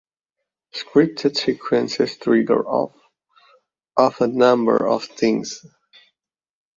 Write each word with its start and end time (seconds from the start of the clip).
Scripted 0.73 1.37
sequences 1.37 2.17
trigger 2.17 2.67
off 2.67 2.95
of 3.95 4.19
a 4.19 4.25
number 4.25 4.87
of 4.87 5.05
things. 5.05 5.63